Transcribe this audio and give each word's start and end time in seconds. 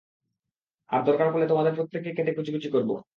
আর 0.89 1.01
দরকার 1.05 1.27
পরলে 1.31 1.47
তোমাদের 1.47 1.73
প্রত্যেককে 1.75 2.11
কেটে 2.17 2.31
কুচিকুচি 2.33 2.69
করবো। 2.69 2.93